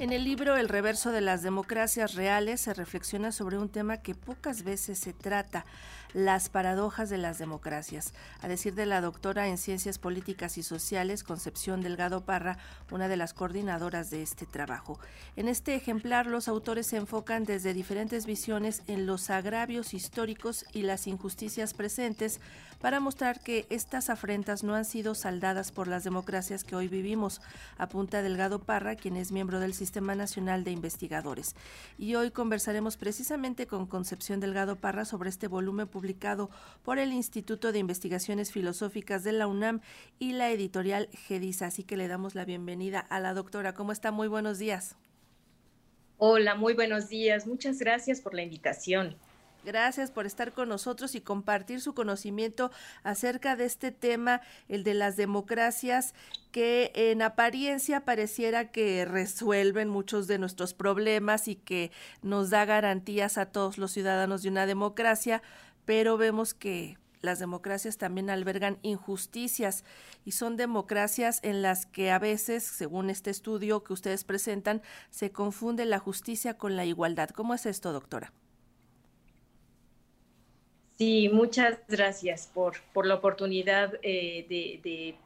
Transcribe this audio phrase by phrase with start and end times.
[0.00, 4.16] En el libro El reverso de las democracias reales se reflexiona sobre un tema que
[4.16, 5.66] pocas veces se trata,
[6.14, 8.12] las paradojas de las democracias.
[8.40, 12.58] A decir de la doctora en Ciencias Políticas y Sociales, Concepción Delgado Parra,
[12.90, 14.98] una de las coordinadoras de este trabajo.
[15.36, 20.82] En este ejemplar, los autores se enfocan desde diferentes visiones en los agravios históricos y
[20.82, 22.40] las injusticias presentes
[22.80, 27.40] para mostrar que estas afrentas no han sido saldadas por las democracias que hoy vivimos,
[27.78, 29.72] apunta Delgado Parra, quien es miembro del
[30.14, 31.54] Nacional de Investigadores.
[31.98, 36.50] Y hoy conversaremos precisamente con Concepción Delgado Parra sobre este volumen publicado
[36.82, 39.80] por el Instituto de Investigaciones Filosóficas de la UNAM
[40.18, 41.66] y la editorial GEDISA.
[41.66, 43.74] Así que le damos la bienvenida a la doctora.
[43.74, 44.10] ¿Cómo está?
[44.10, 44.96] Muy buenos días.
[46.16, 47.46] Hola, muy buenos días.
[47.46, 49.16] Muchas gracias por la invitación.
[49.64, 52.70] Gracias por estar con nosotros y compartir su conocimiento
[53.02, 56.14] acerca de este tema, el de las democracias,
[56.52, 61.90] que en apariencia pareciera que resuelven muchos de nuestros problemas y que
[62.20, 65.42] nos da garantías a todos los ciudadanos de una democracia,
[65.86, 69.82] pero vemos que las democracias también albergan injusticias
[70.26, 75.32] y son democracias en las que a veces, según este estudio que ustedes presentan, se
[75.32, 77.30] confunde la justicia con la igualdad.
[77.30, 78.30] ¿Cómo es esto, doctora?
[80.96, 84.46] Sí, muchas gracias por, por la oportunidad eh,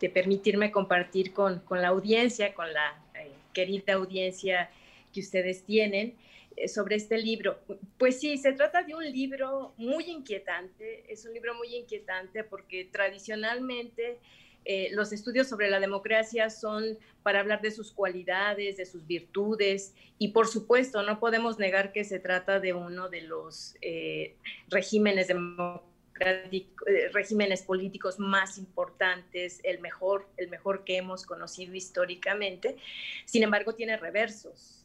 [0.00, 4.70] de, permitirme compartir con, la audiencia, con la eh, querida audiencia
[5.12, 6.14] que ustedes tienen
[6.56, 7.58] eh, sobre este libro.
[7.98, 12.84] Pues sí, se trata de un libro muy inquietante, es un libro muy inquietante porque
[12.84, 14.20] tradicionalmente
[14.68, 19.94] eh, los estudios sobre la democracia son para hablar de sus cualidades, de sus virtudes,
[20.18, 24.34] y por supuesto no podemos negar que se trata de uno de los eh,
[24.68, 26.40] regímenes eh,
[27.12, 32.76] regímenes políticos más importantes, el mejor, el mejor que hemos conocido históricamente.
[33.24, 34.84] Sin embargo, tiene reversos,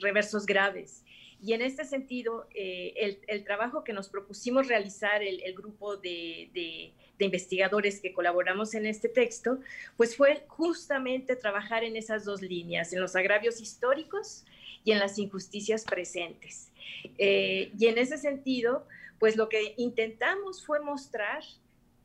[0.00, 1.04] reversos graves.
[1.42, 8.00] Y en este sentido, el, trabajo que nos propusimos realizar el, grupo de de investigadores
[8.00, 9.60] que colaboramos en este texto,
[9.96, 14.44] pues fue justamente trabajar en esas dos líneas, en los agravios históricos
[14.84, 16.72] y en las injusticias presentes.
[17.18, 18.86] Eh, y en ese sentido,
[19.18, 21.44] pues lo que intentamos fue mostrar,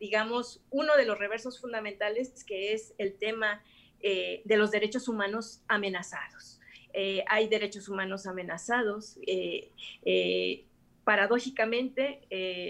[0.02, 3.64] digamos, uno de los reversos fundamentales que es el tema
[4.02, 6.60] eh, de los derechos humanos amenazados.
[6.98, 9.20] Eh, hay derechos humanos amenazados.
[11.04, 12.22] paradójicamente,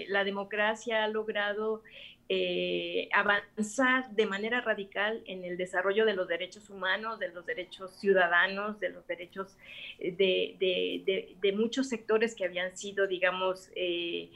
[0.08, 1.82] la democracia ha logrado
[2.28, 7.92] eh, avanzar de manera radical en el desarrollo de los derechos humanos, de los derechos
[8.00, 9.56] ciudadanos, de los derechos
[10.00, 14.30] eh, de, muchos sectores que habían sido, digamos, eh,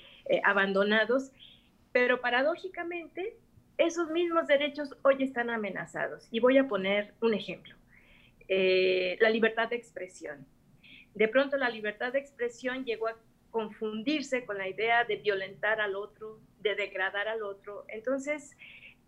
[0.45, 1.33] abandonados.
[1.91, 3.35] Pero paradójicamente,
[3.77, 6.29] esos mismos derechos hoy están amenazados.
[6.31, 7.75] Y voy a poner un ejemplo.
[8.51, 10.47] La libertad de expresión.
[11.15, 13.17] De pronto la libertad de expresión llegó a
[13.51, 17.85] confundirse con la idea de violentar al otro, de degradar al otro.
[17.89, 18.57] Entonces,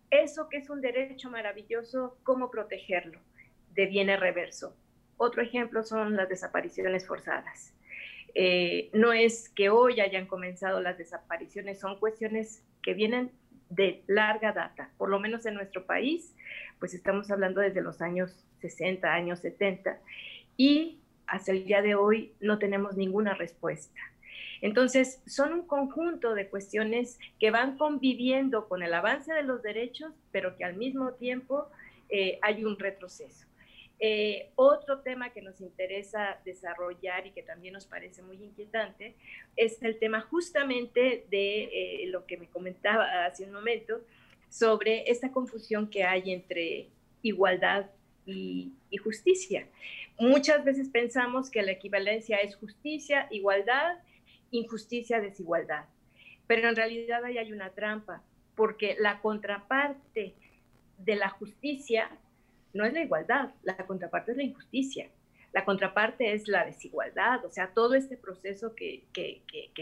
[0.09, 3.19] eso que es un derecho maravilloso, ¿cómo protegerlo?
[3.73, 4.75] Deviene reverso.
[5.17, 7.73] Otro ejemplo son las desapariciones forzadas.
[8.35, 13.31] Eh, no es que hoy hayan comenzado las desapariciones, son cuestiones que vienen
[13.75, 16.35] de larga data, por lo menos en nuestro país,
[16.79, 19.99] pues estamos hablando desde los años 60, años 70,
[20.57, 23.99] y hasta el día de hoy no tenemos ninguna respuesta.
[24.61, 30.13] Entonces, son un conjunto de cuestiones que van conviviendo con el avance de los derechos,
[30.31, 31.67] pero que al mismo tiempo
[32.09, 33.45] eh, hay un retroceso.
[33.99, 39.15] Eh, otro tema que nos interesa desarrollar y que también nos parece muy inquietante
[39.55, 44.01] es el tema justamente de eh, lo que me comentaba hace un momento
[44.49, 46.89] sobre esta confusión que hay entre
[47.21, 47.89] igualdad
[48.25, 49.67] y, y, justicia.
[50.17, 53.97] Muchas veces pensamos que la equivalencia es justicia, igualdad
[54.53, 55.85] injusticia, desigualdad.
[56.47, 58.23] Pero en realidad ahí hay una trampa,
[58.55, 60.35] porque la contraparte
[60.97, 62.09] de la justicia
[62.73, 65.09] no es la igualdad, la contraparte es la injusticia.
[65.53, 69.05] La contraparte es la desigualdad, o sea, todo este proceso que,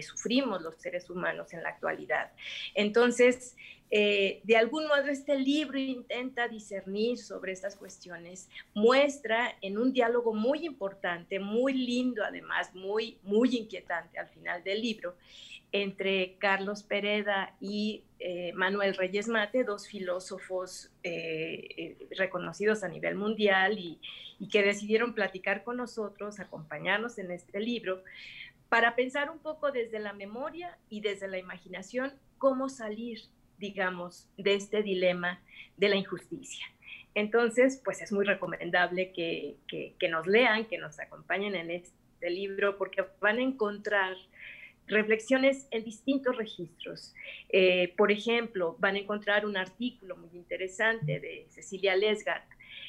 [0.01, 2.33] sufrimos los seres humanos en la actualidad.
[2.75, 3.55] Entonces,
[3.93, 10.33] eh, de algún modo este libro intenta discernir sobre estas cuestiones, muestra en un diálogo
[10.33, 15.17] muy importante, muy lindo además, muy, muy inquietante al final del libro,
[15.73, 23.77] entre Carlos Pereda y eh, Manuel Reyes Mate, dos filósofos eh, reconocidos a nivel mundial
[23.77, 23.99] y,
[24.39, 28.03] y que decidieron platicar con nosotros, acompañarnos en este libro,
[28.69, 33.19] para pensar un poco desde la memoria y desde la imaginación cómo salir,
[33.61, 35.39] digamos, de este dilema
[35.77, 36.65] de la injusticia.
[37.13, 42.77] Entonces, pues es muy recomendable que, que, nos lean, que nos acompañen en este libro,
[42.77, 44.15] porque van a encontrar
[44.87, 47.13] reflexiones en distintos registros.
[47.49, 52.43] Eh, por ejemplo, van a encontrar un artículo muy interesante de Cecilia Lesgat,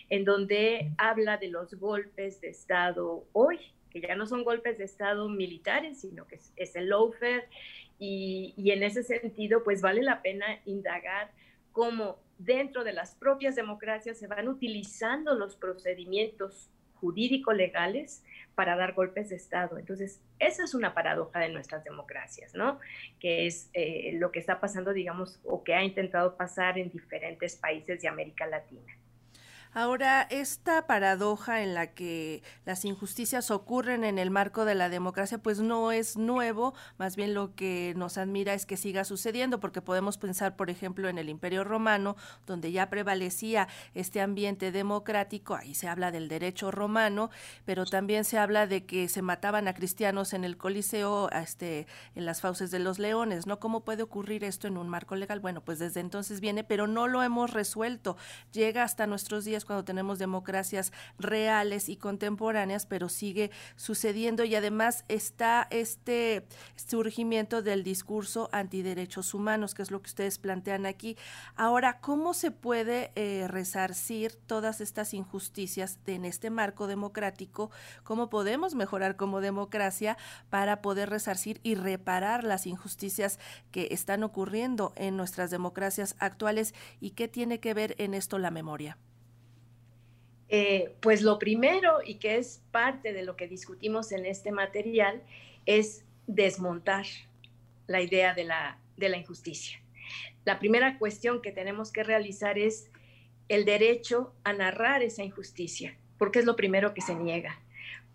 [0.08, 3.58] en donde habla de los golpes de Estado hoy,
[3.92, 7.44] que ya no son golpes de Estado militares, sino que es, el lawfare,
[7.98, 11.30] y, y en ese sentido, pues vale la pena indagar
[11.72, 16.70] cómo dentro de las propias democracias se van utilizando los procedimientos
[17.02, 18.22] jurídico-legales
[18.54, 19.76] para dar golpes de Estado.
[19.76, 22.78] Entonces, esa es una paradoja de nuestras democracias, ¿no?
[23.18, 27.56] Que es eh, lo que está pasando, digamos, o que ha intentado pasar en diferentes
[27.56, 28.92] países de América Latina.
[29.74, 35.38] Ahora, esta paradoja en la que las injusticias ocurren en el marco de la democracia,
[35.38, 39.80] pues no es nuevo, más bien lo que nos admira es que siga sucediendo, porque
[39.80, 42.16] podemos pensar, por ejemplo, en el Imperio Romano,
[42.46, 47.30] donde ya prevalecía este ambiente democrático, ahí se habla del derecho romano,
[47.64, 52.26] pero también se habla de que se mataban a cristianos en el Coliseo, este, en
[52.26, 53.58] las fauces de los leones, ¿no?
[53.58, 55.40] ¿Cómo puede ocurrir esto en un marco legal?
[55.40, 58.18] Bueno, pues desde entonces viene, pero no lo hemos resuelto.
[58.52, 65.04] Llega hasta nuestros días cuando tenemos democracias reales y contemporáneas, pero sigue sucediendo y además
[65.08, 71.16] está este surgimiento del discurso antiderechos humanos, que es lo que ustedes plantean aquí.
[71.56, 77.70] Ahora, ¿cómo se puede eh, resarcir todas estas injusticias en este marco democrático?
[78.04, 80.16] ¿Cómo podemos mejorar como democracia
[80.50, 83.38] para poder resarcir y reparar las injusticias
[83.70, 88.50] que están ocurriendo en nuestras democracias actuales y qué tiene que ver en esto la
[88.50, 88.98] memoria?
[90.54, 95.22] Eh, pues lo primero y que es parte de lo que discutimos en este material
[95.64, 97.06] es desmontar
[97.86, 99.80] la idea de la, de la injusticia.
[100.44, 102.90] La primera cuestión que tenemos que realizar es
[103.48, 107.58] el derecho a narrar esa injusticia, porque es lo primero que se niega.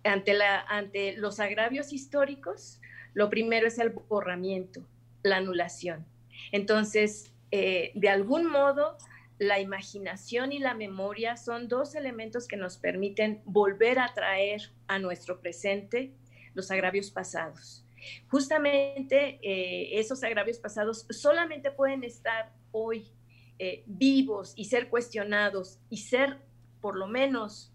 [0.03, 2.79] Ante, la, ante los agravios históricos,
[3.15, 4.85] lo primero es el borramiento,
[5.23, 6.05] la anulación.
[6.51, 8.95] Entonces, eh, de algún modo,
[9.39, 14.99] la imaginación y la memoria son dos elementos que nos permiten volver a traer a
[14.99, 16.11] nuestro presente
[16.53, 17.85] los agravios pasados.
[18.29, 23.11] Justamente eh, esos agravios pasados solamente pueden estar hoy
[23.59, 26.37] eh, vivos y ser cuestionados y ser
[26.81, 27.73] por lo menos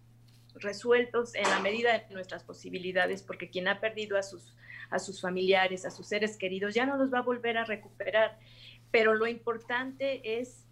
[0.55, 4.55] resueltos en la medida de nuestras posibilidades, porque quien ha perdido a sus,
[4.89, 8.37] a sus familiares, a sus seres queridos, ya no los va a volver a recuperar.
[8.91, 10.62] Pero lo importante es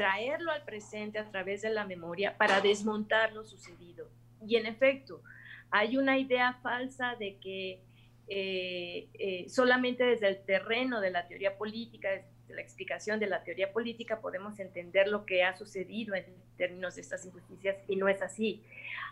[0.00, 4.08] traerlo al presente a través de la memoria para desmontar lo sucedido.
[4.46, 5.22] Y en efecto,
[5.70, 7.82] hay una idea falsa de que
[8.26, 13.44] eh, eh, solamente desde el terreno de la teoría política, desde la explicación de la
[13.44, 16.24] teoría política, podemos entender lo que ha sucedido en
[16.56, 18.62] términos de estas injusticias y no es así.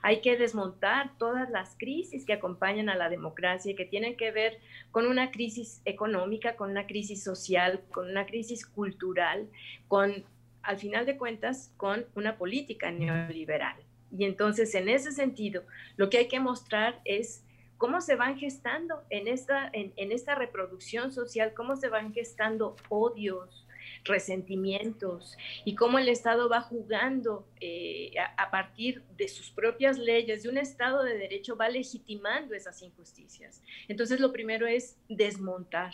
[0.00, 4.30] Hay que desmontar todas las crisis que acompañan a la democracia y que tienen que
[4.30, 4.58] ver
[4.90, 9.50] con una crisis económica, con una crisis social, con una crisis cultural,
[9.86, 10.24] con
[10.62, 13.76] al final de cuentas, con una política neoliberal.
[14.16, 15.64] Y entonces, en ese sentido,
[15.96, 17.44] lo que hay que mostrar es
[17.76, 23.66] cómo se van gestando en esta, en, esta reproducción social, cómo se van gestando odios,
[24.04, 30.48] resentimientos y cómo el Estado va jugando eh, a, partir de sus propias leyes, de
[30.48, 33.62] un Estado de Derecho, va legitimando esas injusticias.
[33.86, 35.92] Entonces, lo primero es desmontar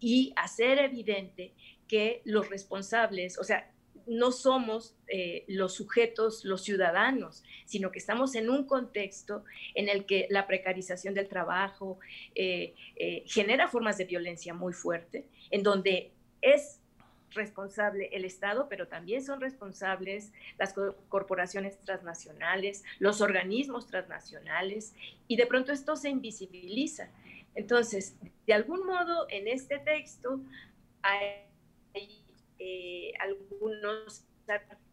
[0.00, 1.52] y hacer evidente
[1.92, 3.70] que los responsables, o sea,
[4.06, 9.44] no somos eh, los sujetos, los ciudadanos, sino que estamos en un contexto
[9.74, 11.98] en el que la precarización del trabajo
[12.34, 16.80] eh, eh, genera formas de violencia muy fuerte, en donde es
[17.32, 20.72] responsable el Estado, pero también son responsables las
[21.10, 24.94] corporaciones transnacionales, los organismos transnacionales,
[25.28, 27.10] y de pronto esto se invisibiliza.
[27.54, 30.40] Entonces, de algún modo, en este texto
[31.02, 31.51] hay
[32.58, 34.24] eh, algunos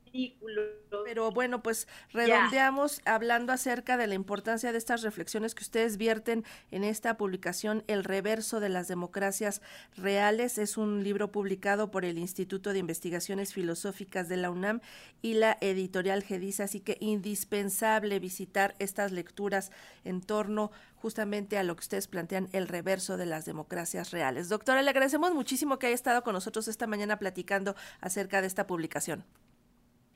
[0.10, 0.66] artículos.
[1.06, 6.44] Pero bueno, pues redondeamos hablando acerca de la importancia de estas reflexiones que ustedes vierten
[6.72, 9.62] en esta publicación, El reverso de las democracias
[9.96, 10.58] reales.
[10.58, 14.82] Es un libro publicado por el Instituto de Investigaciones Filosóficas de la UNAM
[15.22, 19.72] y la editorial GEDIS, así que indispensable visitar estas lecturas
[20.04, 24.50] en torno justamente a lo que ustedes plantean, el reverso de las democracias reales.
[24.50, 28.68] Doctora, le agradecemos muchísimo que haya estado con nosotros esta mañana platicando acerca de esta
[28.68, 29.24] publicación.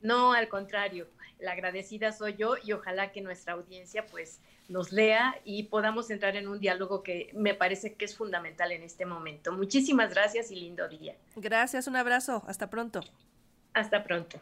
[0.03, 1.07] No, al contrario,
[1.39, 6.36] la agradecida soy yo y ojalá que nuestra audiencia pues nos lea y podamos entrar
[6.36, 9.51] en un diálogo que me parece que es fundamental en este momento.
[9.51, 11.15] Muchísimas gracias y lindo día.
[11.36, 13.01] Gracias, un abrazo, hasta pronto.
[13.74, 14.39] Hasta pronto.